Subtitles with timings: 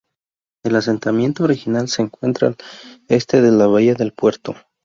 [0.63, 2.57] El asentamiento original se encuentra al
[3.07, 4.55] este de la bahía del puerto.